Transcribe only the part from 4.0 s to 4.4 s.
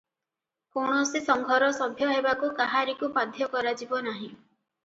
ନାହିଁ।